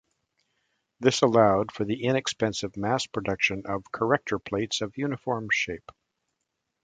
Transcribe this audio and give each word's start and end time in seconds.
This 1.01 1.21
allowed 1.21 1.71
for 1.71 1.85
the 1.85 2.05
inexpensive 2.05 2.75
mass 2.75 3.05
production 3.05 3.67
of 3.67 3.91
corrector 3.91 4.39
plates 4.39 4.81
of 4.81 4.97
uniform 4.97 5.49
shape. 5.51 5.91